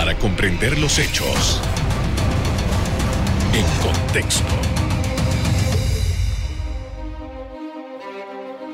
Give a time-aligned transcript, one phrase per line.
[0.00, 1.60] para comprender los hechos
[3.52, 4.48] en contexto.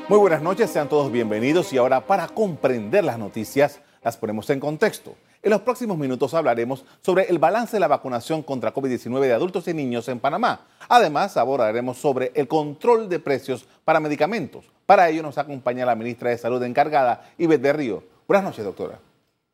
[0.07, 4.61] Muy buenas noches, sean todos bienvenidos y ahora para comprender las noticias las ponemos en
[4.61, 5.15] contexto.
[5.43, 9.67] En los próximos minutos hablaremos sobre el balance de la vacunación contra COVID-19 de adultos
[9.67, 10.61] y niños en Panamá.
[10.87, 14.63] Además, abordaremos sobre el control de precios para medicamentos.
[14.85, 18.03] Para ello nos acompaña la ministra de Salud encargada, Ivette Berrío.
[18.29, 19.06] Buenas noches, doctora.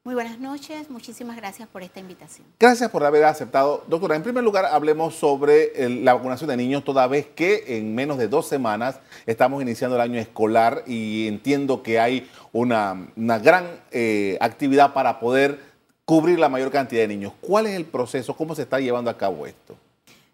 [0.05, 2.45] Muy buenas noches, muchísimas gracias por esta invitación.
[2.59, 3.85] Gracias por haber aceptado.
[3.87, 8.17] Doctora, en primer lugar hablemos sobre la vacunación de niños, toda vez que en menos
[8.17, 14.37] de dos semanas estamos iniciando el año escolar y entiendo que hay una, gran eh,
[14.41, 15.61] actividad para poder
[16.03, 17.31] cubrir la mayor cantidad de niños.
[17.39, 18.35] ¿Cuál es el proceso?
[18.35, 19.77] ¿Cómo se está llevando a cabo esto?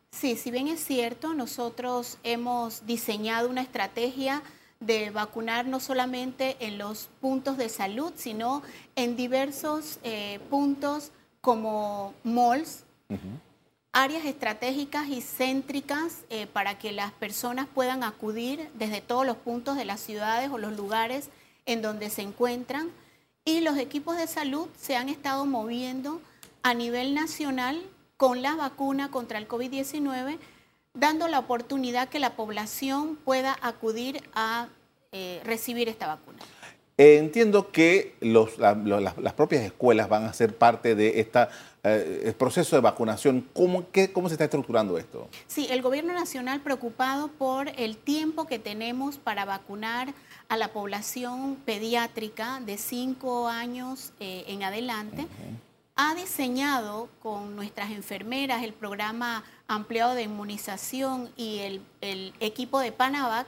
[0.10, 4.42] Sí, si bien es cierto, nosotros hemos diseñado una estrategia
[4.80, 8.64] de vacunar no solamente en los puntos de salud, sino
[8.96, 11.12] en diversos eh, puntos
[11.42, 12.84] como malls,
[13.92, 19.76] áreas estratégicas y céntricas eh, para que las personas puedan acudir desde todos los puntos
[19.76, 21.30] de las ciudades o los lugares
[21.66, 22.90] en donde se encuentran.
[23.46, 26.22] Y los equipos de salud se han estado moviendo
[26.62, 27.82] a nivel nacional
[28.18, 30.38] con la vacuna contra el COVID-19
[31.00, 34.68] dando la oportunidad que la población pueda acudir a
[35.12, 36.40] eh, recibir esta vacuna.
[36.98, 43.48] Eh, entiendo que las propias escuelas van a ser parte de este proceso de vacunación.
[43.54, 45.30] ¿Cómo, ¿Cómo se está estructurando esto?
[45.48, 50.14] Sí, el gobierno nacional preocupado por el tiempo que tenemos para vacunar
[50.50, 55.26] a la población pediátrica de 5 años en adelante
[56.02, 61.60] ha diseñado con nuestras enfermeras el programa ampliado de inmunización y
[62.00, 63.46] el, equipo de Panavac,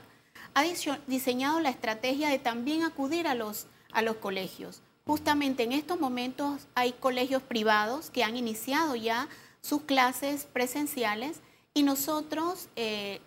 [0.52, 0.62] ha
[1.06, 4.82] diseñado la estrategia de también acudir a los, a los colegios.
[5.06, 9.28] Justamente en estos momentos hay colegios privados que han iniciado ya
[9.62, 11.40] sus clases presenciales
[11.72, 13.22] y nosotros eh,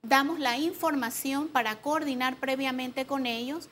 [0.00, 3.68] damos la información para coordinar previamente con ellos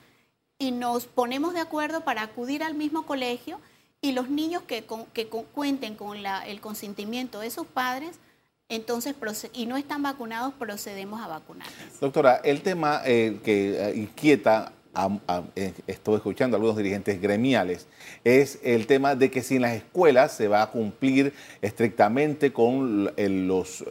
[0.59, 3.59] y nos ponemos de acuerdo para acudir al mismo colegio
[4.05, 4.83] y los niños que,
[5.51, 6.17] cuenten con
[6.47, 8.19] el consentimiento de sus padres,
[8.69, 9.15] entonces,
[9.53, 11.99] y no están vacunados, procedemos a vacunarles.
[11.99, 14.73] Doctora, el tema eh, que eh, inquieta
[15.55, 17.87] eh, estoy escuchando a algunos dirigentes gremiales,
[18.23, 21.33] es el tema de que si en las escuelas se va a cumplir
[21.63, 23.83] estrictamente con los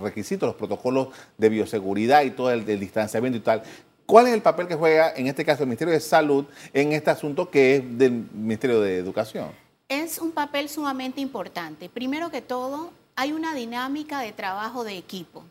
[0.00, 3.62] requisitos, los protocolos de bioseguridad y todo el distanciamiento y tal,
[4.06, 7.10] ¿Cuál es el papel que juega, en este caso, el Ministerio de Salud en este
[7.10, 9.50] asunto que es del Ministerio de Educación?
[9.88, 11.88] Es un papel sumamente importante.
[11.88, 15.42] Primero que todo, hay una dinámica de trabajo de equipo.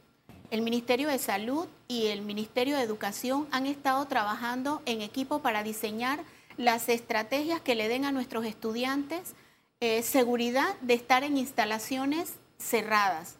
[0.51, 5.61] El Ministerio de Salud y el Ministerio de Educación han estado trabajando en equipo para
[5.61, 6.22] diseñar
[6.55, 9.33] las estrategias que le den a nuestros estudiantes
[9.81, 13.35] eh, seguridad de estar en instalaciones cerradas,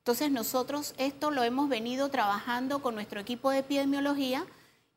[0.00, 4.46] entonces nosotros esto lo hemos venido trabajando con nuestro equipo de epidemiología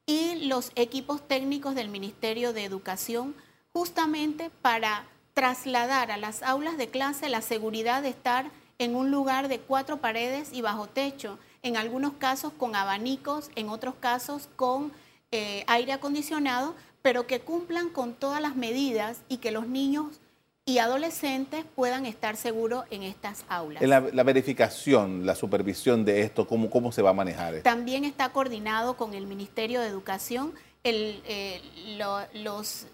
[0.06, 3.36] y los equipos técnicos del Ministerio de Educación
[3.74, 8.50] justamente para trasladar a las aulas de clase la seguridad de estar
[8.80, 13.70] en un lugar de cuatro paredes y bajo techo, en algunos casos con abanicos, en
[13.70, 14.94] otros casos con
[15.32, 20.22] eh, aire acondicionado, pero que cumplan con todas las medidas y que los niños
[20.66, 23.84] y adolescentes puedan estar seguros en estas aulas.
[23.84, 27.62] En la, verificación, la supervisión de esto, ¿cómo, cómo se va a manejar?
[27.62, 30.54] También está coordinado con el Ministerio de Educación.
[30.86, 31.62] Eh,
[32.36, 32.86] los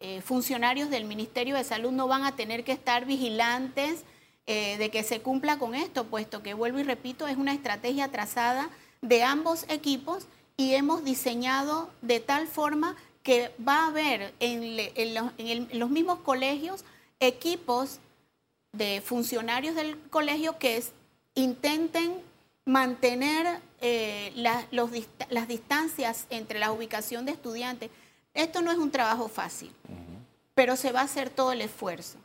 [0.00, 4.04] eh, funcionarios del Ministerio de Salud no van a tener que estar vigilantes
[4.46, 8.08] eh, de que se cumpla con esto, puesto que, vuelvo y repito, es una estrategia
[8.08, 8.70] trazada
[9.02, 15.90] de ambos equipos y hemos diseñado de tal forma que va a haber en los
[15.90, 16.84] mismos colegios
[17.20, 18.00] equipos
[18.72, 20.82] de funcionarios del colegio que
[21.34, 22.20] intenten
[22.64, 27.90] mantener eh, las distancias entre la ubicación de estudiantes.
[28.34, 29.72] Esto no es un trabajo fácil,
[30.54, 32.18] pero se va a hacer todo el esfuerzo.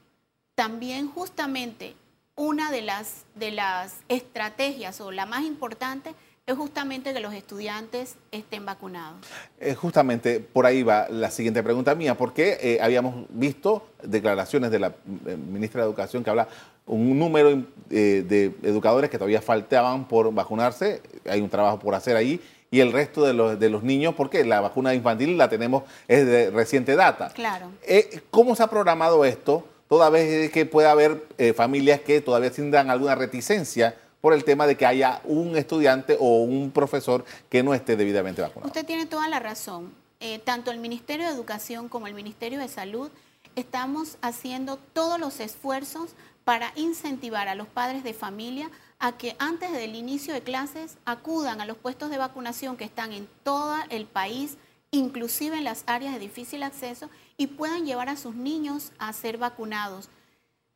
[0.55, 1.95] También justamente
[2.35, 6.13] una de las, de las estrategias o la más importante
[6.45, 9.25] es justamente que los estudiantes estén vacunados.
[9.61, 14.79] Eh, justamente por ahí va la siguiente pregunta mía, porque eh, habíamos visto declaraciones de
[14.79, 16.49] la eh, ministra de Educación que habla
[16.85, 22.41] un número de educadores que todavía faltaban por vacunarse, hay un trabajo por hacer ahí,
[22.71, 26.25] y el resto de los, de los niños, porque la vacuna infantil la tenemos, es
[26.25, 27.29] de reciente data.
[27.29, 27.67] Claro.
[28.31, 29.65] ¿Cómo se ha programado esto?
[29.87, 31.23] Toda vez que pueda haber
[31.55, 36.43] familias que todavía tendrán alguna reticencia por el tema de que haya un estudiante o
[36.43, 38.67] un profesor que no esté debidamente vacunado.
[38.67, 39.93] Usted tiene toda la razón.
[40.21, 43.11] Eh, tanto el Ministerio de Educación como el Ministerio de Salud
[43.57, 46.11] estamos haciendo todos los esfuerzos
[46.45, 51.59] para incentivar a los padres de familia a que antes del inicio de clases acudan
[51.59, 54.55] a los puestos de vacunación que están en todo el país,
[54.91, 59.37] inclusive en las áreas de difícil acceso, y puedan llevar a sus niños a ser
[59.37, 60.07] vacunados,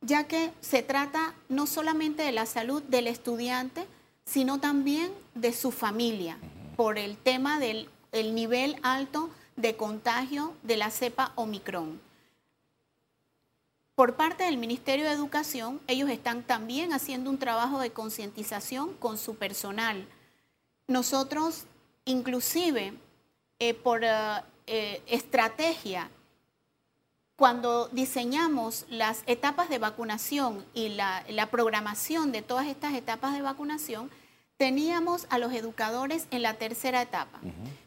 [0.02, 3.86] ya que se trata no solamente de la salud del estudiante,
[4.26, 6.38] sino también de su familia,
[6.76, 7.90] por el tema del
[8.36, 12.00] nivel alto de contagio de la cepa Omicron.
[13.96, 19.18] Por parte del Ministerio de Educación, ellos están también haciendo un trabajo de concientización con
[19.18, 20.08] su personal.
[20.88, 21.64] Nosotros,
[22.06, 22.94] inclusive,
[23.58, 26.12] eh, por eh, eh, estrategia,
[27.38, 34.10] cuando diseñamos las etapas de vacunación y la, programación de todas estas etapas de vacunación,
[34.58, 37.40] teníamos a los educadores en la tercera etapa.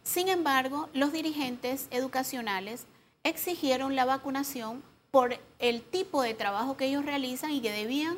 [0.04, 2.86] Sin embargo, los dirigentes educacionales
[3.24, 8.16] exigieron la vacunación por el tipo de trabajo que ellos realizan y que debían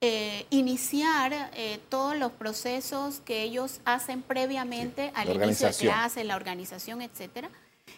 [0.00, 6.36] eh, iniciar eh, todos los procesos que ellos hacen previamente al inicio de clase, la
[6.36, 7.50] organización, etcétera.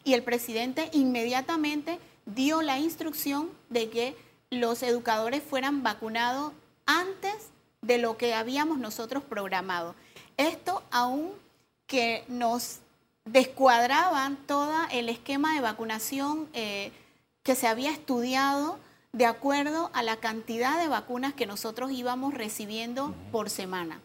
[0.02, 4.16] Y el presidente inmediatamente dio la instrucción de que
[4.50, 6.52] los educadores fueran vacunados
[6.86, 7.34] antes
[7.80, 9.94] de lo que habíamos nosotros programado.
[10.36, 11.32] Esto aún
[11.86, 12.78] que nos
[13.24, 16.92] descuadraban todo el esquema de vacunación eh,
[17.42, 18.78] que se había estudiado
[19.12, 24.00] de acuerdo a la cantidad de vacunas que nosotros íbamos recibiendo por semana.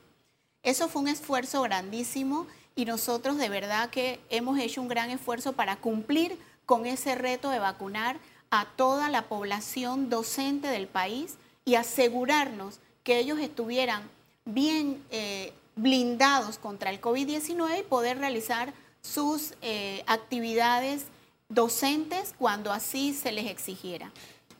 [0.63, 5.53] Eso fue un esfuerzo grandísimo y nosotros de verdad que hemos hecho un gran esfuerzo
[5.53, 6.37] para cumplir
[6.67, 8.19] con ese reto de vacunar
[8.51, 14.03] a toda la población docente del país y asegurarnos que ellos estuvieran
[14.45, 21.05] bien eh, blindados contra el COVID-19 y poder realizar sus eh, actividades
[21.47, 24.11] docentes cuando así se les exigiera.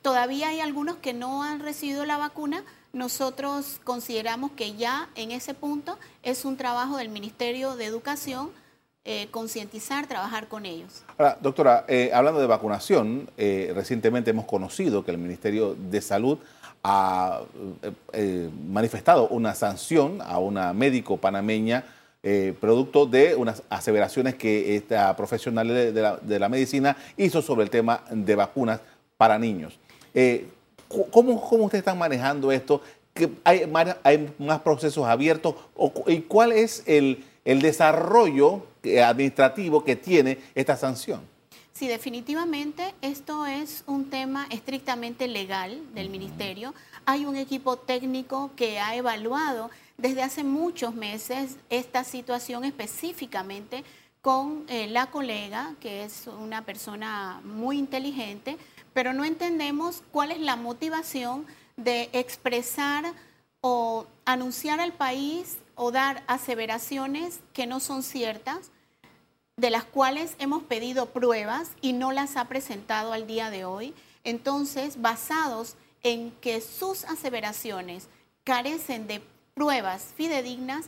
[0.01, 2.63] Todavía hay algunos que no han recibido la vacuna.
[2.93, 8.51] Nosotros consideramos que ya en ese punto es un trabajo del Ministerio de Educación
[9.09, 11.01] eh, concientizar, trabajar con ellos.
[11.17, 16.39] Ahora, doctora, eh, hablando de vacunación, eh, recientemente hemos conocido que el Ministerio de Salud
[16.83, 17.39] ha
[18.67, 21.85] manifestado una sanción a una médico panameña
[22.59, 28.35] producto de unas aseveraciones que esta profesional de la, medicina hizo sobre el tema de
[28.35, 28.81] vacunas
[29.15, 29.79] para niños.
[31.11, 32.81] ¿cómo, ¿Cómo ustedes están manejando esto?
[33.45, 33.71] hay,
[34.03, 35.55] ¿Hay más procesos abiertos?
[36.07, 38.63] ¿Y cuál es el, el desarrollo
[39.03, 41.21] administrativo que tiene esta sanción?
[41.73, 46.73] Sí, definitivamente esto es un tema estrictamente legal del ministerio.
[47.05, 53.83] Hay un equipo técnico que ha evaluado desde hace muchos meses esta situación específicamente
[54.21, 58.57] con eh, la colega, que es una persona muy inteligente,
[58.93, 61.45] pero no entendemos cuál es la motivación
[61.75, 63.05] de expresar
[63.61, 68.71] o anunciar al país o dar aseveraciones que no son ciertas,
[69.57, 73.95] de las cuales hemos pedido pruebas y no las ha presentado al día de hoy.
[74.23, 78.07] Entonces, basados en que sus aseveraciones
[78.43, 79.19] carecen de
[79.55, 80.85] pruebas fidedignas,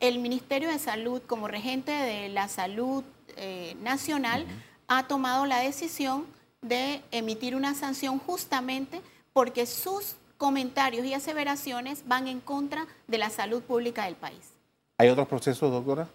[0.00, 3.04] el Ministerio de Salud, como regente de la salud
[3.36, 4.46] eh, nacional,
[4.88, 6.24] ha tomado la decisión
[6.62, 9.02] de emitir una sanción justamente
[9.34, 14.52] porque sus comentarios y aseveraciones van en contra de la salud pública del país.
[14.96, 16.08] ¿Hay otros procesos, doctora?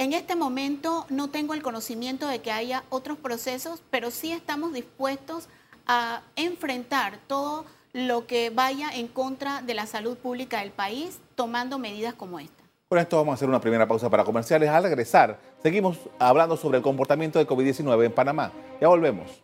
[0.00, 4.72] En este momento no tengo el conocimiento de que haya otros procesos, pero sí estamos
[4.72, 5.46] dispuestos
[5.86, 11.78] a enfrentar todo lo que vaya en contra de la salud pública del país, tomando
[11.78, 12.64] medidas como esta.
[12.88, 14.70] Con esto vamos a hacer una primera pausa para comerciales.
[14.70, 18.52] Al regresar, seguimos hablando sobre el comportamiento de COVID-19 en Panamá.
[18.80, 19.42] Ya volvemos.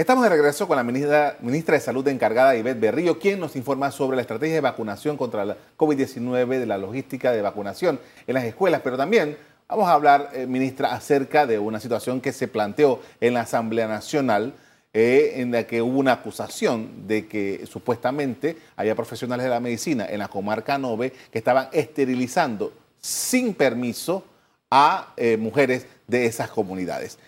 [0.00, 1.36] Estamos de regreso con la ministra,
[1.74, 5.58] de Salud encargada, Ivette Berrío, quien nos informa sobre la estrategia de vacunación contra la
[5.76, 9.36] COVID-19, de la logística de vacunación en las escuelas, pero también
[9.68, 13.86] Vamos a hablar, eh, ministra, acerca de una situación que se planteó en la Asamblea
[13.88, 14.54] Nacional,
[14.94, 20.06] eh, en la que hubo una acusación de que supuestamente había profesionales de la medicina
[20.08, 24.24] en la comarca Nove que estaban esterilizando sin permiso
[24.70, 27.18] a eh, mujeres de esas comunidades.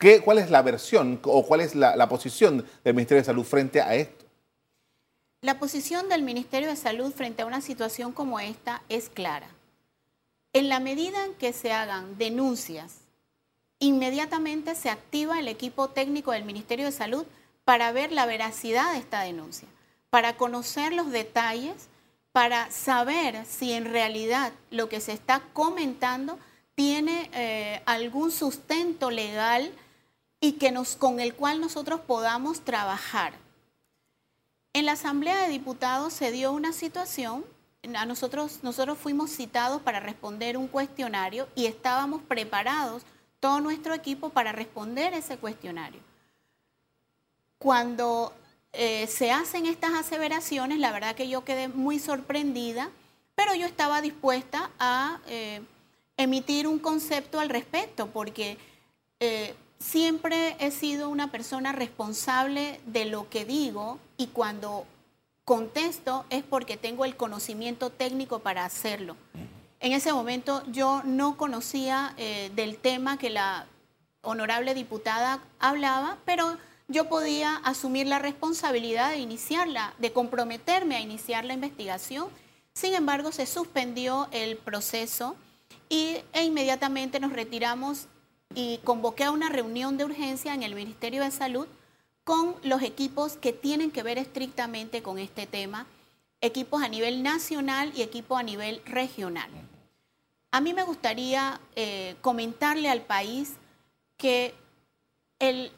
[0.00, 3.80] ¿Qué, ¿Cuál es la versión o cuál es la posición del Ministerio de Salud frente
[3.80, 4.24] a esto?
[5.42, 9.46] La posición del Ministerio de Salud frente a una situación como esta es clara
[10.52, 12.96] en la medida en que se hagan denuncias,
[13.78, 17.24] inmediatamente se activa el equipo técnico del Ministerio de Salud
[17.64, 19.68] para ver la veracidad de esta denuncia,
[20.10, 21.88] para conocer los detalles
[22.32, 26.38] para saber si en realidad lo que se está comentando
[26.76, 29.72] tiene eh, algún sustento legal
[30.40, 33.34] y que nos, con el cual nosotros podamos trabajar.
[34.72, 37.44] En la Asamblea de Diputados se dio una situación,
[37.94, 43.02] a nosotros, nosotros fuimos citados para responder un cuestionario y estábamos preparados,
[43.40, 46.00] todo nuestro equipo, para responder ese cuestionario.
[47.58, 48.32] Cuando
[48.72, 52.90] eh, se hacen estas aseveraciones, la verdad que yo quedé muy sorprendida,
[53.34, 55.62] pero yo estaba dispuesta a eh,
[56.16, 58.58] emitir un concepto al respecto, porque
[59.18, 64.86] eh, siempre he sido una persona responsable de lo que digo y cuando
[65.44, 69.16] contesto es porque tengo el conocimiento técnico para hacerlo.
[69.80, 72.14] En ese momento yo no conocía
[72.54, 73.66] del tema que la
[74.22, 76.58] honorable diputada hablaba, pero
[76.88, 82.28] yo podía asumir la responsabilidad de iniciarla, de comprometerme a iniciar la investigación.
[82.74, 85.36] Sin embargo, se suspendió el proceso
[85.88, 88.06] y, e inmediatamente nos retiramos
[88.54, 91.66] y convoqué a una reunión de urgencia en el Ministerio de Salud
[92.24, 95.86] con los equipos que tienen que ver estrictamente con este tema,
[96.40, 99.50] equipos a nivel nacional y equipos a nivel regional.
[100.52, 103.54] A mí me gustaría eh, comentarle al país
[104.16, 104.54] que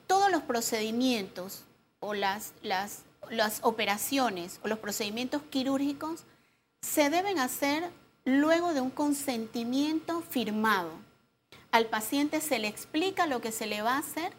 [0.06, 1.62] todos los procedimientos
[2.00, 6.24] o las, las, las operaciones o los procedimientos quirúrgicos
[6.80, 7.88] se deben hacer
[8.24, 10.90] luego de un consentimiento firmado.
[11.72, 14.32] Al paciente se le explica lo que se le va a hacer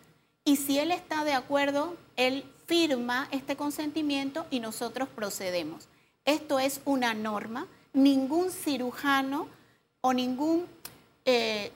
[0.46, 5.88] y si él está de acuerdo, él firma este consentimiento y nosotros procedemos.
[6.26, 7.68] Esto es una norma.
[7.92, 9.48] Ningún cirujano
[10.02, 10.68] o ningún
[11.26, 11.72] eh,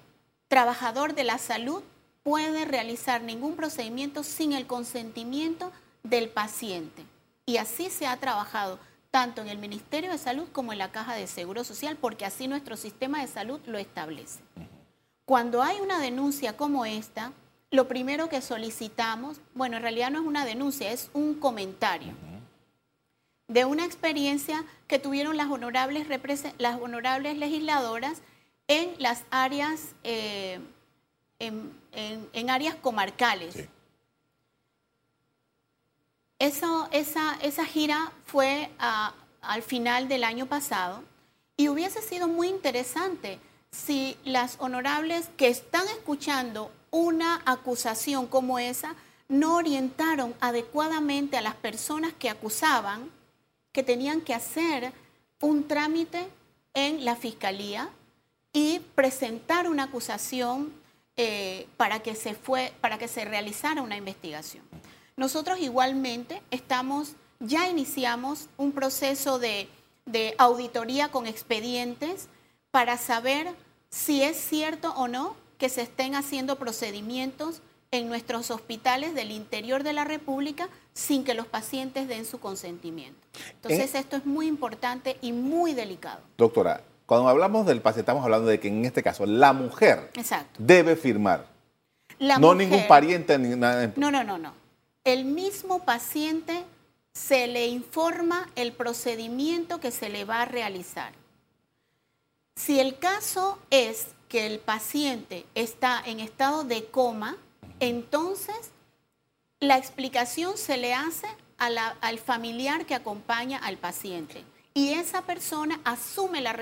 [0.47, 1.81] trabajador de la salud
[2.23, 5.71] puede realizar ningún procedimiento sin el consentimiento
[6.03, 7.03] del paciente.
[7.45, 8.79] Y así se ha trabajado
[9.11, 12.47] tanto en el Ministerio de Salud como en la Caja de Seguro Social, porque así
[12.47, 14.39] nuestro sistema de salud lo establece.
[15.27, 17.33] Cuando hay una denuncia como esta,
[17.69, 22.13] lo primero que solicitamos, bueno, en realidad no es una denuncia, es un comentario
[23.49, 26.07] de una experiencia que tuvieron las honorables,
[26.59, 28.21] las honorables legisladoras
[28.69, 30.61] en las áreas eh,
[31.39, 33.67] en, áreas comarcales.
[36.39, 38.71] Eso, esa, esa, gira fue
[39.41, 41.03] al final del año pasado
[41.57, 48.95] y hubiese sido muy interesante si las honorables que están escuchando una acusación como esa
[49.29, 53.09] no orientaron adecuadamente a las personas que acusaban
[53.71, 54.93] que tenían que hacer
[55.41, 56.27] un trámite
[56.73, 57.89] en la fiscalía
[58.53, 60.73] y presentar una acusación
[61.15, 64.63] eh, para, que se fue, para que se realizara una investigación.
[65.15, 69.67] Nosotros igualmente estamos, ya iniciamos un proceso de,
[70.05, 72.29] de auditoría con expedientes
[72.77, 73.47] para saber
[73.89, 79.81] si es cierto o no que se estén haciendo procedimientos en nuestros hospitales del interior
[79.81, 83.17] de la República sin que los pacientes den su consentimiento.
[83.49, 86.19] Entonces, eh, esto es muy importante y muy delicado.
[86.37, 90.11] Doctora, cuando hablamos del paciente, estamos hablando de que en este caso la mujer
[90.59, 91.47] debe firmar.
[92.19, 93.91] no ningún pariente ni nada.
[93.95, 94.53] No, no, no, no.
[95.03, 96.63] El mismo paciente
[97.11, 101.11] se le informa el procedimiento que se le va a realizar.
[102.57, 107.37] Si el caso es que el paciente está en estado de coma,
[107.79, 108.71] entonces
[109.59, 111.27] la explicación se le hace
[111.59, 116.57] al familiar que acompaña al paciente y esa persona asume la,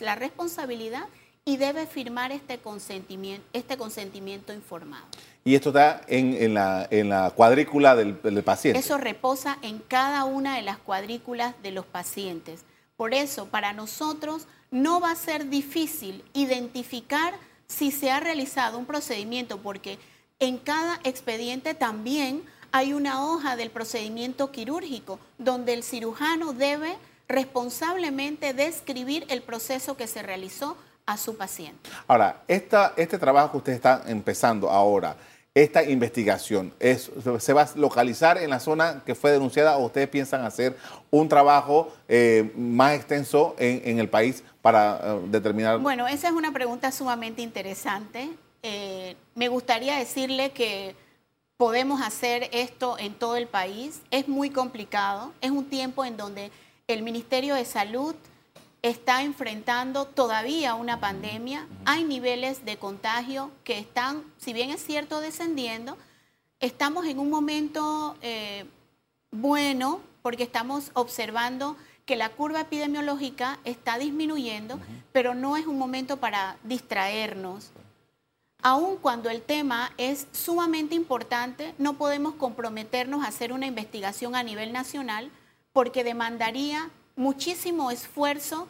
[0.00, 1.06] la responsabilidad
[1.44, 5.04] y debe firmar este consentimiento, este consentimiento informado.
[5.44, 8.80] Y esto está en, la, en la, cuadrícula del, paciente.
[8.80, 12.64] Eso reposa en cada una de las cuadrículas de los pacientes.
[12.96, 17.32] Por eso, para nosotros no va a ser difícil identificar
[17.68, 19.98] si se ha realizado un procedimiento, porque
[20.40, 26.96] en cada expediente también hay una hoja del procedimiento quirúrgico, donde el cirujano debe
[27.28, 30.76] responsablemente describir el proceso que se realizó
[31.06, 31.88] a su paciente.
[32.08, 35.16] Ahora, este trabajo que usted está empezando ahora,
[35.54, 40.08] esta investigación, es, ¿se va a localizar en la zona que fue denunciada o ustedes
[40.08, 40.76] piensan hacer
[41.12, 45.78] un trabajo eh, más extenso en, el país para eh, determinar?
[45.78, 48.30] Bueno, esa es una pregunta sumamente interesante.
[48.64, 50.96] Eh, me gustaría decirle que
[51.56, 54.00] podemos hacer esto en todo el país.
[54.10, 55.32] Es muy complicado.
[55.40, 56.50] Es un tiempo en donde
[56.88, 58.16] el Ministerio de Salud
[58.84, 61.66] está enfrentando todavía una pandemia.
[61.86, 65.96] Hay niveles de contagio que están, si bien es cierto, descendiendo.
[66.60, 68.66] Estamos en un momento eh,
[69.30, 74.78] bueno porque estamos observando que la curva epidemiológica está disminuyendo,
[75.12, 77.70] pero no es un momento para distraernos.
[78.60, 84.42] Aun cuando el tema es sumamente importante, no podemos comprometernos a hacer una investigación a
[84.42, 85.30] nivel nacional
[85.72, 88.68] porque demandaría muchísimo esfuerzo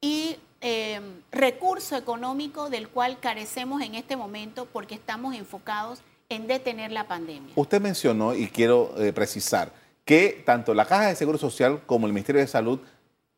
[0.00, 6.92] y eh, recurso económico del cual carecemos en este momento porque estamos enfocados en detener
[6.92, 7.52] la pandemia.
[7.56, 9.72] Usted mencionó, y quiero eh, precisar,
[10.04, 12.80] que tanto la Caja de Seguro Social como el Ministerio de Salud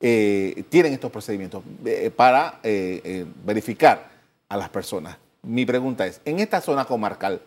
[0.01, 2.61] eh, tienen estos procedimientos eh, para
[3.45, 4.11] verificar
[4.49, 5.17] a las personas.
[5.43, 7.41] Mi pregunta es, en esta zona comarcal,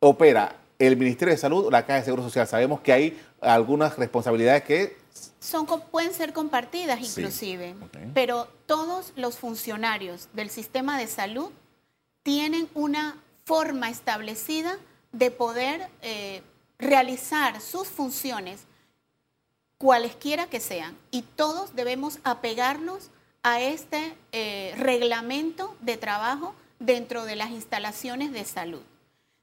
[0.00, 2.46] ¿opera el Ministerio de Salud o la Caja de Seguro Social?
[2.46, 5.03] Sabemos que hay algunas responsabilidades que...
[5.38, 7.76] Son, pueden ser compartidas inclusive,
[8.14, 11.50] pero todos los funcionarios del sistema de salud
[12.22, 14.76] tienen una forma establecida
[15.12, 15.88] de poder
[16.78, 18.60] realizar sus funciones,
[19.78, 23.10] cualesquiera que sean, y todos debemos apegarnos
[23.42, 28.82] a este eh, reglamento de trabajo dentro de las instalaciones de salud.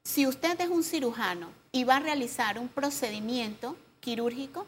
[0.04, 4.66] Si usted es un cirujano y va a realizar un procedimiento quirúrgico,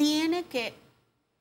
[0.00, 0.72] tiene que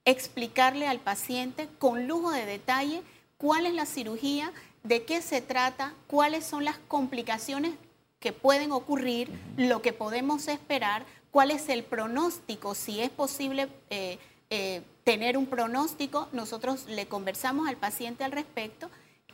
[0.04, 3.04] explicarle al paciente con lujo de detalle
[3.38, 4.52] cuál es la cirugía,
[4.84, 7.72] de qué se trata, cuáles son las complicaciones
[8.20, 14.20] que pueden ocurrir, lo que podemos esperar, cuál es el pronóstico, si es posible eh,
[14.50, 18.90] eh, tener un pronóstico, nosotros le conversamos al paciente al respecto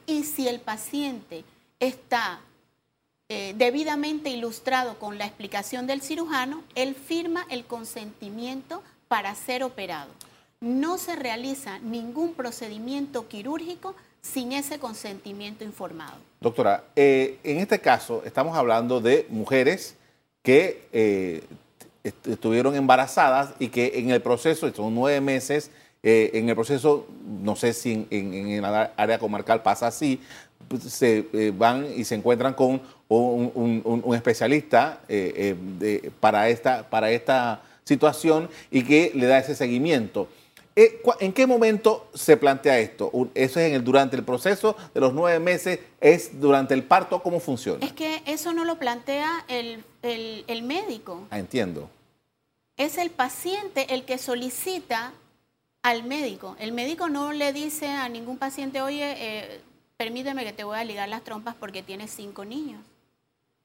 [0.06, 1.44] y si el paciente
[1.80, 2.42] está
[3.28, 10.10] eh, debidamente ilustrado con la explicación del cirujano, él firma el consentimiento para ser operado.
[10.62, 16.18] No se realiza ningún procedimiento quirúrgico sin ese consentimiento informado.
[16.42, 19.96] Doctora, eh, en este caso estamos hablando de mujeres
[20.42, 21.44] que eh,
[22.04, 25.72] estuvieron embarazadas y que en el proceso, son nueve meses,
[26.04, 27.08] eh, en el proceso,
[27.42, 30.22] no sé si en, el área comarcal pasa así,
[30.68, 35.02] pues, se van y se encuentran con un, especialista
[36.20, 40.28] para, esta, para esta situación y que le da ese seguimiento.
[40.76, 43.10] Eh, ¿En qué momento se plantea esto?
[43.34, 45.80] ¿Eso es en el, durante el proceso de los nueve meses?
[46.02, 47.24] ¿Es durante el parto?
[47.24, 47.86] ¿Cómo funciona?
[47.86, 49.84] Es que eso no lo plantea el,
[50.64, 51.28] médico.
[51.30, 51.90] Ah, entiendo.
[52.76, 55.14] Es el paciente el que solicita
[55.82, 56.58] al médico.
[56.60, 59.62] El médico no le dice a ningún paciente, oye, eh,
[59.96, 62.82] permíteme que te voy a ligar las trompas porque tienes cinco niños.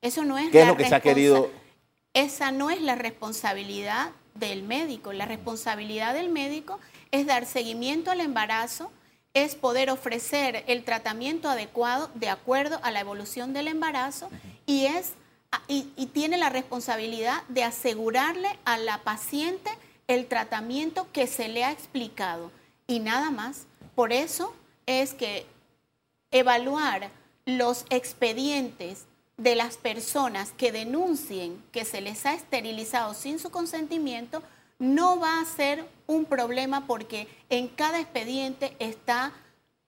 [0.01, 1.51] Eso no es ¿Qué es lo que se ha querido?
[2.15, 5.13] Esa no es la responsabilidad del médico.
[5.13, 6.81] La responsabilidad del médico
[7.13, 8.91] es dar seguimiento al embarazo,
[9.33, 14.29] es poder ofrecer el tratamiento adecuado de acuerdo a la evolución del embarazo
[14.67, 15.13] y, es,
[15.69, 19.71] y, tiene la responsabilidad de asegurarle a la paciente
[20.09, 22.51] el tratamiento que se le ha explicado
[22.89, 23.67] y nada más.
[23.95, 24.53] Por eso
[24.87, 25.47] es que
[26.33, 27.11] evaluar
[27.45, 29.05] los expedientes
[29.41, 34.43] de las personas que denuncien que se les ha esterilizado sin su consentimiento
[34.79, 39.33] no va a ser un problema porque en cada expediente está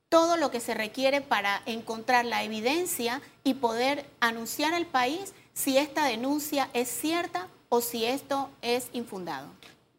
[0.08, 5.76] todo lo que se requiere para encontrar la evidencia y poder anunciar al país si
[5.76, 9.48] esta denuncia es cierta o si esto es infundado.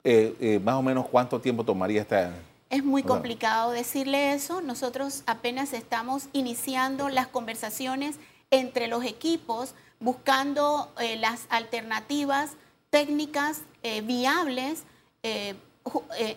[0.04, 2.34] Eh, eh, más o menos cuánto tiempo tomaría esta...
[2.72, 4.62] Es muy complicado decirle eso.
[4.62, 8.18] Nosotros apenas estamos iniciando las conversaciones
[8.54, 12.52] entre los equipos, buscando eh, las alternativas
[12.92, 14.84] técnicas eh, viables,
[15.24, 15.56] eh,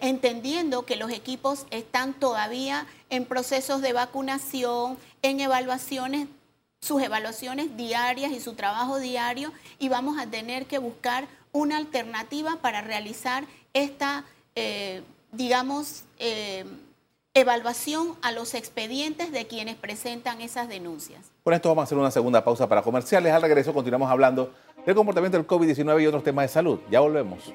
[0.01, 6.27] entendiendo que los equipos están todavía en procesos de vacunación, en evaluaciones,
[6.81, 12.57] sus evaluaciones diarias y su trabajo diario, y vamos a tener que buscar una alternativa
[12.63, 14.25] para realizar esta,
[15.33, 16.05] digamos,
[17.37, 21.21] evaluación a los expedientes de quienes presentan esas denuncias.
[21.45, 23.31] Con esto vamos a hacer una segunda pausa para comerciales.
[23.31, 24.55] Al regreso continuamos hablando
[24.87, 26.81] del comportamiento del COVID-19 y otros temas de salud.
[26.91, 27.53] Ya volvemos.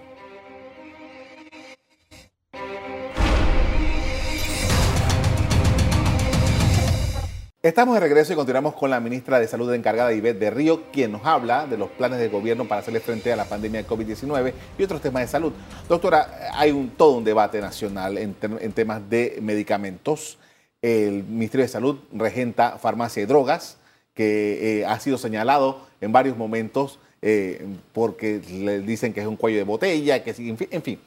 [7.63, 11.12] Estamos de regreso y continuamos con la ministra de Salud encargada, Ivette de Río, quien
[11.12, 14.54] nos habla de los planes de gobierno para hacerle frente a la pandemia de COVID-19
[14.80, 15.54] y otros temas de salud.
[15.88, 20.39] Doctora, hay un, todo un debate nacional en, temas de medicamentos.
[20.82, 23.78] El Ministerio de Salud regenta farmacia y drogas,
[24.15, 29.36] que eh, ha sido señalado en varios momentos eh, porque le dicen que es un
[29.36, 30.58] cuello de botella, que en.
[30.71, 31.00] En fin.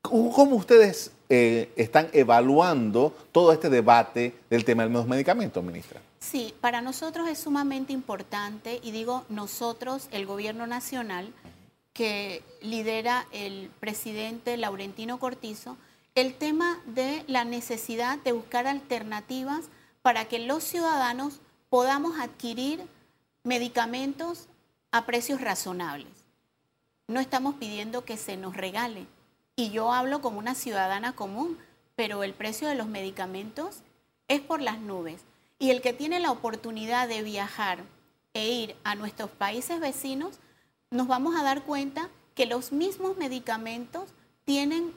[0.00, 6.00] ¿Cómo ustedes eh, están evaluando todo este debate del tema de los medicamentos, ministra?
[6.18, 11.32] Sí, para nosotros es sumamente importante, y digo nosotros, el gobierno nacional,
[11.92, 15.76] que lidera el presidente Laurentino Cortizo,
[16.14, 19.66] el tema de la necesidad de buscar alternativas
[20.02, 22.82] para que los ciudadanos podamos adquirir
[23.44, 24.48] medicamentos
[24.90, 26.12] a precios razonables.
[27.08, 29.06] No estamos pidiendo que se nos regale.
[29.56, 31.58] Y yo hablo como una ciudadana común,
[31.94, 33.80] pero el precio de los medicamentos
[34.28, 35.22] es por las nubes.
[35.58, 37.78] Y el que tiene la oportunidad de viajar
[38.34, 40.38] e ir a nuestros países vecinos,
[40.90, 44.10] nos vamos a dar cuenta que los mismos medicamentos
[44.44, 44.92] tienen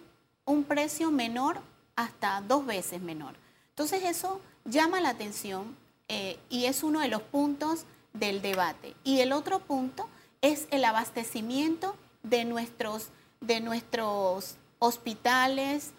[0.45, 1.61] un precio menor
[1.95, 3.35] hasta dos veces menor.
[3.69, 5.75] Entonces eso llama la atención
[6.09, 8.95] eh, y es uno de los puntos del debate.
[9.03, 10.09] Y el otro punto
[10.41, 13.09] es el abastecimiento de nuestros,
[13.41, 15.91] de nuestros hospitales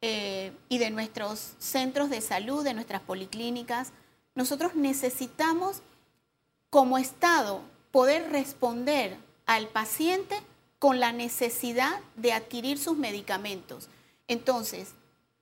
[0.00, 3.92] eh, y de nuestros centros de salud, de nuestras policlínicas.
[4.34, 5.82] Nosotros necesitamos
[6.70, 10.36] como Estado poder responder al paciente
[10.78, 13.88] con la necesidad de adquirir sus medicamentos.
[14.28, 14.94] Entonces,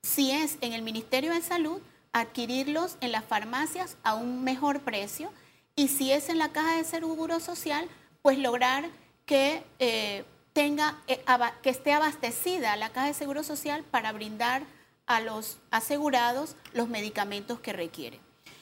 [0.03, 1.81] si es en el Ministerio de Salud,
[2.13, 5.31] adquirirlos en las farmacias a un mejor precio
[5.77, 7.87] y si es en la caja de seguro social,
[8.23, 8.89] pues lograr
[9.27, 10.25] que eh,
[10.59, 11.23] tenga, eh,
[11.63, 14.65] que esté abastecida la caja de seguro social para brindar
[15.07, 18.19] a los asegurados los medicamentos que requieren.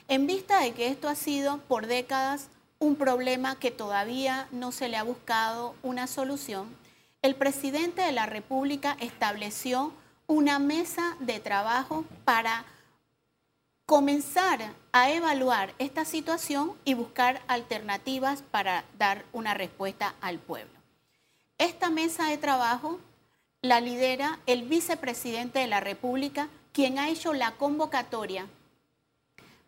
[0.07, 4.91] En vista de que esto ha sido por décadas un problema que todavía no se
[4.91, 6.69] le ha buscado una solución,
[7.23, 9.91] el presidente de la República estableció
[10.27, 12.67] una mesa de trabajo para
[13.87, 20.76] comenzar a evaluar esta situación y buscar alternativas para dar una respuesta al pueblo.
[21.59, 23.01] Esta mesa de trabajo
[23.63, 28.47] la lidera el vicepresidente de la República, quien ha hecho la convocatoria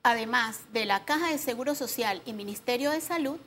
[0.03, 3.38] además de la Caja de Seguro Social y Ministerio de Salud,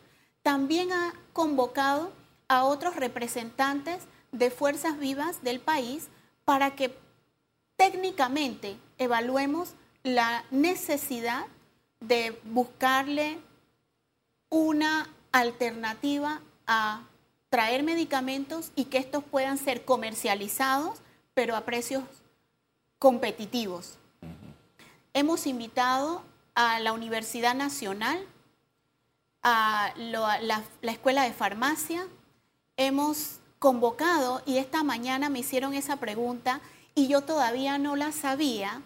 [0.44, 2.12] también ha convocado
[2.48, 6.08] a otros representantes de fuerzas vivas del país
[6.46, 6.96] para que
[7.78, 9.74] técnicamente evaluemos
[10.04, 11.46] la necesidad
[12.00, 13.40] de buscarle
[14.50, 17.02] una alternativa a
[17.52, 21.00] traer medicamentos y que estos puedan ser comercializados,
[21.34, 22.04] pero a precios
[22.98, 23.98] competitivos.
[25.14, 26.24] Hemos invitado
[26.56, 28.26] a la Universidad Nacional,
[29.44, 32.08] a la, Escuela de Farmacia.
[32.78, 36.62] Hemos convocado y esta mañana me hicieron esa pregunta
[36.96, 38.82] y yo todavía no la sabía,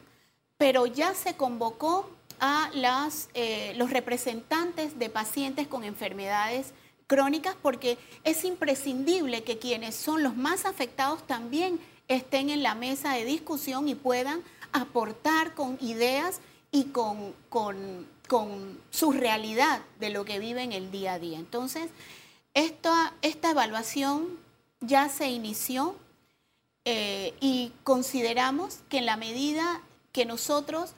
[0.57, 6.73] pero ya se convocó a las, eh, los representantes de pacientes con enfermedades
[7.07, 13.13] crónicas porque es imprescindible que quienes son los más afectados también estén en la mesa
[13.13, 14.41] de discusión y puedan
[14.71, 16.41] aportar con ideas
[16.71, 18.05] y con, con,
[18.89, 21.37] su realidad de lo que viven el día a día.
[21.39, 21.89] Entonces,
[22.53, 24.39] esta, esta evaluación
[24.81, 25.95] ya se inició
[26.83, 30.95] eh, y consideramos que en la medida que nosotros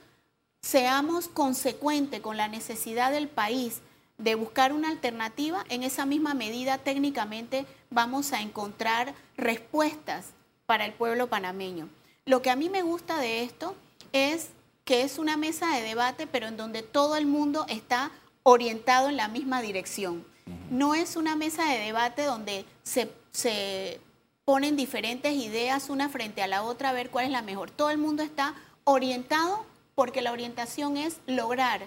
[0.62, 3.80] seamos consecuentes con la necesidad del país
[4.18, 10.26] de buscar una alternativa, en esa misma medida técnicamente vamos a encontrar respuestas
[10.66, 11.88] para el pueblo panameño.
[12.26, 13.74] Lo que a mí me gusta de esto
[14.12, 14.50] es
[14.84, 18.10] que es una mesa de debate, pero en donde todo el mundo está
[18.42, 20.24] orientado en la misma dirección.
[20.70, 24.00] No es una mesa de debate donde se,
[24.44, 27.70] ponen diferentes ideas una frente a la otra a ver cuál es la mejor.
[27.70, 28.54] Todo el mundo está
[28.84, 31.86] orientado porque la orientación es lograr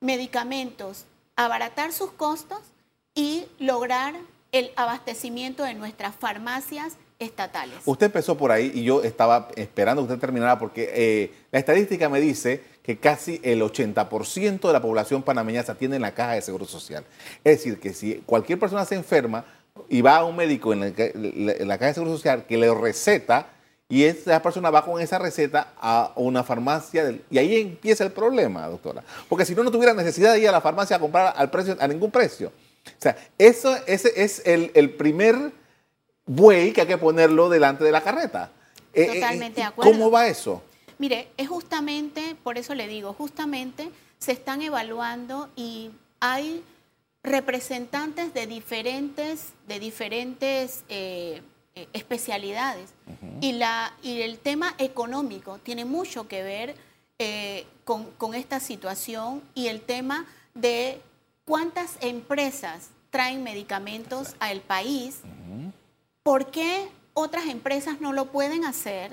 [0.00, 2.58] medicamentos, abaratar sus costos
[3.14, 4.14] y lograr
[4.52, 7.76] el abastecimiento de nuestras farmacias estatales.
[7.84, 12.08] Usted empezó por ahí y yo estaba esperando que usted terminara porque eh, la estadística
[12.08, 16.32] me dice que casi el 80% de la población panameña se atiende en la caja
[16.32, 17.04] de seguro social.
[17.42, 19.44] Es decir, que si cualquier persona se enferma
[19.88, 23.48] y va a un médico en la, caja de seguro social que le receta
[23.88, 28.66] y esa persona va con esa receta a una farmacia y ahí empieza el problema,
[28.66, 29.02] doctora.
[29.28, 31.76] Porque si no, no tuviera necesidad de ir a la farmacia a comprar al precio,
[31.78, 32.52] a ningún precio.
[32.86, 35.52] O sea, eso, ese es el, el primer
[36.26, 38.50] buey que hay que ponerlo delante de la carreta.
[38.92, 39.92] Eh, eh, Totalmente de acuerdo.
[39.92, 40.62] ¿Cómo va eso?
[40.98, 46.62] Mire, es justamente, por eso le digo, justamente se están evaluando y hay
[47.22, 51.42] representantes de diferentes, de diferentes eh,
[51.92, 52.90] especialidades.
[53.40, 56.76] y, la, y el tema económico tiene mucho que ver
[57.84, 61.00] con, esta situación y el tema de
[61.44, 65.20] cuántas empresas traen medicamentos al país.
[66.22, 69.12] ¿Por qué otras empresas no lo pueden hacer?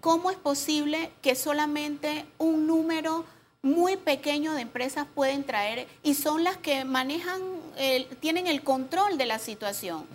[0.00, 3.24] ¿Cómo es posible que solamente un número
[3.62, 7.40] muy pequeño de empresas pueden traer y son las que manejan,
[8.20, 10.06] tienen el control de la situación?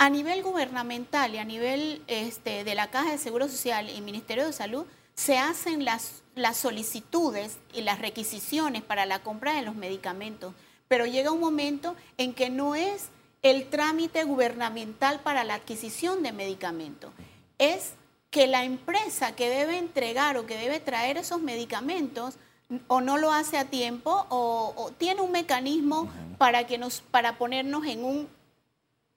[0.00, 4.46] A nivel gubernamental y a nivel este, de la Caja de Seguro Social y Ministerio
[4.46, 9.74] de Salud, se hacen las, las solicitudes y las requisiciones para la compra de los
[9.74, 10.54] medicamentos,
[10.88, 13.10] pero llega un momento en que no es
[13.42, 17.12] el trámite gubernamental para la adquisición de medicamentos,
[17.58, 17.92] es
[18.30, 22.38] que la empresa que debe entregar o que debe traer esos medicamentos
[22.86, 26.08] o no lo hace a tiempo o, tiene un mecanismo
[26.38, 28.39] para, que nos, para ponernos en un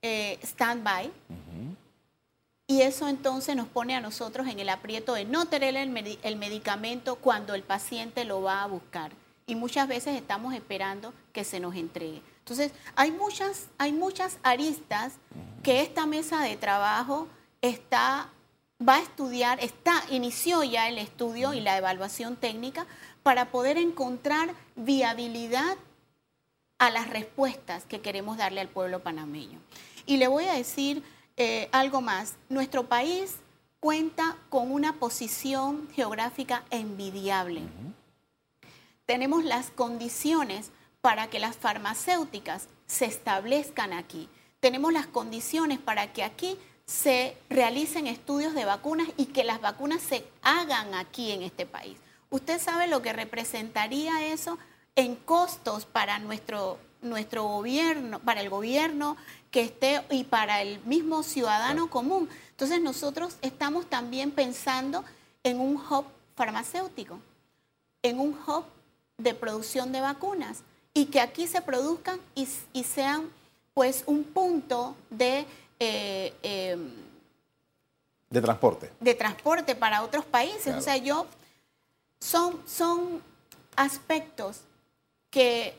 [0.03, 1.11] eh, stand-by.
[2.67, 6.35] Y eso entonces nos pone a nosotros en el aprieto de no tener el, el,
[6.35, 9.11] medicamento cuando el paciente lo va a buscar.
[9.47, 12.21] Y muchas veces estamos esperando que se nos entregue.
[12.39, 15.13] Entonces, hay muchas, hay muchas aristas
[15.61, 17.27] que esta mesa de trabajo
[17.61, 18.29] está,
[18.85, 22.85] va a estudiar, está, inició ya el estudio y la evaluación técnica
[23.23, 25.77] para poder encontrar viabilidad
[26.79, 29.59] a las respuestas que queremos darle al pueblo panameño.
[30.05, 31.03] Y le voy a decir
[31.37, 32.35] eh, algo más.
[32.49, 33.37] Nuestro país
[33.79, 37.61] cuenta con una posición geográfica envidiable.
[39.05, 44.29] Tenemos las condiciones para que las farmacéuticas se establezcan aquí.
[44.59, 50.01] Tenemos las condiciones para que aquí se realicen estudios de vacunas y que las vacunas
[50.01, 51.97] se hagan aquí en este país.
[52.29, 54.57] ¿Usted sabe lo que representaría eso
[54.95, 59.17] en costos para nuestro, nuestro gobierno, para el gobierno
[59.51, 62.29] que esté y para el mismo ciudadano común?
[62.51, 65.03] Entonces nosotros estamos también pensando
[65.43, 67.19] en un hub farmacéutico,
[68.01, 68.65] en un hub
[69.17, 70.63] de producción de vacunas
[70.93, 72.45] y que aquí se produzcan y,
[72.83, 73.29] sean
[73.73, 75.45] pues un punto de...
[75.79, 76.91] Eh, em,
[78.29, 78.91] de transporte.
[78.99, 80.75] De transporte para otros países.
[80.75, 81.27] O sea, yo
[82.19, 83.21] son, son
[83.75, 84.61] aspectos
[85.29, 85.75] que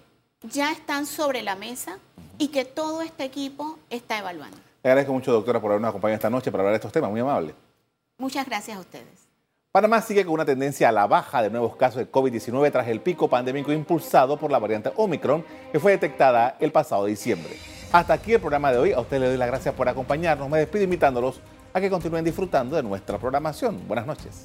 [0.50, 1.98] ya están sobre la mesa
[2.38, 4.56] y que todo este equipo está evaluando.
[4.82, 7.10] Le agradezco mucho, doctora, por habernos acompañado esta noche para hablar de estos temas.
[7.10, 7.54] Muy amable.
[8.18, 9.24] Muchas gracias a ustedes.
[9.72, 13.00] Panamá sigue con una tendencia a la baja de nuevos casos de COVID-19 tras el
[13.00, 17.56] pico pandémico impulsado por la variante Omicron que fue detectada el pasado diciembre.
[17.90, 18.92] Hasta aquí el programa de hoy.
[18.92, 20.48] A ustedes les doy las gracias por acompañarnos.
[20.48, 21.40] Me despido invitándolos
[21.72, 23.82] a que continúen disfrutando de nuestra programación.
[23.88, 24.44] Buenas noches.